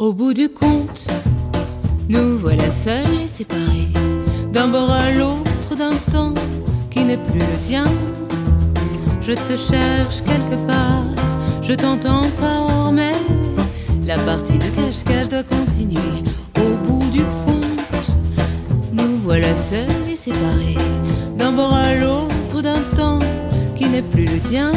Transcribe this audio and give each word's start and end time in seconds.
Au 0.00 0.14
bout 0.14 0.32
du 0.32 0.48
compte, 0.48 1.06
nous 2.08 2.38
voilà 2.38 2.70
seuls 2.70 3.20
et 3.22 3.28
séparés, 3.28 3.92
d'un 4.50 4.68
bord 4.68 4.90
à 4.90 5.10
l'autre 5.10 5.76
d'un 5.76 5.94
temps 6.10 6.32
qui 6.90 7.04
n'est 7.04 7.18
plus 7.18 7.38
le 7.38 7.68
tien. 7.68 7.84
Je 9.20 9.32
te 9.32 9.58
cherche 9.58 10.22
quelque 10.24 10.56
part, 10.66 11.04
je 11.60 11.74
t'entends 11.74 12.22
encore, 12.22 12.92
mais 12.92 13.12
la 14.06 14.16
partie 14.20 14.56
de 14.56 14.70
cache-cache 14.70 15.28
doit 15.28 15.42
continuer. 15.42 16.24
Au 16.56 16.76
bout 16.86 17.10
du 17.10 17.20
compte, 17.44 18.06
nous 18.94 19.18
voilà 19.22 19.54
seuls 19.54 20.10
et 20.10 20.16
séparés, 20.16 20.78
d'un 21.36 21.52
bord 21.52 21.74
à 21.74 21.94
l'autre 21.94 22.62
d'un 22.62 22.80
temps 22.96 23.18
qui 23.76 23.86
n'est 23.86 24.08
plus 24.14 24.24
le 24.24 24.40
tien. 24.48 24.72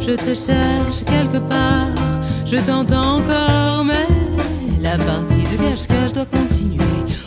Je 0.00 0.16
te 0.16 0.34
cherche 0.34 1.04
quelque 1.06 1.38
part, 1.48 1.93
je 2.46 2.56
t'entends 2.56 3.18
encore, 3.18 3.84
mais 3.84 4.06
la 4.80 4.96
partie 4.98 5.44
de 5.50 5.56
cache-cache 5.56 6.12
doit 6.12 6.26
continuer. 6.26 6.84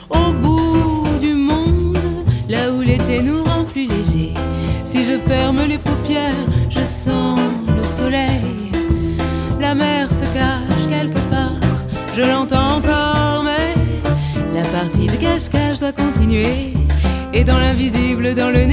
Au 0.10 0.32
bout 0.32 1.08
du 1.20 1.34
monde, 1.34 1.98
là 2.48 2.72
où 2.72 2.82
l'été 2.82 3.22
nous 3.22 3.44
rend 3.44 3.64
plus 3.64 3.88
léger. 3.88 4.34
Si 4.86 5.06
je 5.06 5.18
ferme 5.18 5.62
les 5.68 5.78
paupières, 5.78 6.46
je 6.70 6.80
sens 6.80 7.40
le 7.68 7.84
soleil. 7.84 8.72
La 9.60 9.74
mer 9.76 10.10
se 10.10 10.26
cache 10.34 10.88
quelque 10.90 11.20
part, 11.32 11.60
je 12.16 12.22
l'entends 12.22 12.78
encore, 12.78 13.44
mais 13.44 13.74
la 14.54 14.66
partie 14.68 15.08
de 15.08 15.16
cache-cache 15.16 15.80
doit 15.80 15.92
continuer. 15.92 16.74
Et 17.34 17.44
dans 17.44 17.60
l'invisible, 17.60 18.34
dans 18.34 18.50
le 18.50 18.66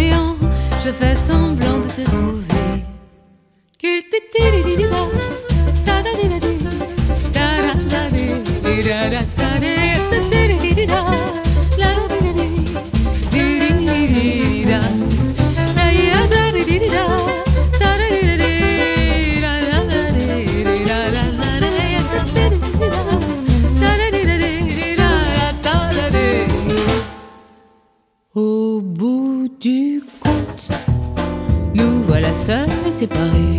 nous 31.74 32.02
voilà 32.02 32.32
seuls 32.46 32.68
et 32.86 32.92
séparés, 32.92 33.56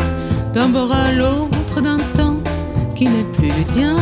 d'un 0.54 0.70
bord 0.70 0.92
à 0.92 1.12
l'autre 1.12 1.82
d'un 1.82 1.98
temps 2.16 2.40
qui 2.96 3.06
n'est 3.06 3.30
plus 3.38 3.50
le 3.50 3.64
tien. 3.74 3.96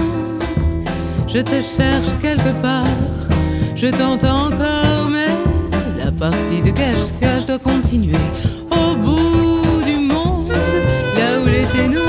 Je 1.27 1.39
te 1.39 1.61
cherche 1.61 2.11
quelque 2.21 2.53
part, 2.61 2.85
je 3.75 3.87
t'entends 3.87 4.47
encore, 4.47 5.09
mais 5.11 5.27
la 6.03 6.11
partie 6.11 6.61
de 6.61 6.69
cache-cache 6.69 7.45
doit 7.47 7.59
continuer. 7.59 8.25
Au 8.71 8.95
bout 8.95 9.81
du 9.83 9.97
monde, 9.97 10.49
là 11.17 11.39
où 11.41 11.45
l'été 11.45 11.87
nous 11.87 12.02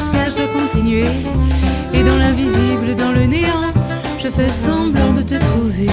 partie 0.00 0.10
de 0.10 0.12
cache-cache 0.12 0.34
doit 0.34 0.60
continuer. 0.60 1.04
Et 1.92 2.02
dans 2.02 2.16
l'invisible, 2.16 2.94
dans 2.96 3.12
le 3.12 3.26
néant, 3.26 3.72
je 4.18 4.28
fais 4.28 4.48
semblant 4.48 5.12
de 5.12 5.22
te 5.22 5.34
trouver. 5.34 5.88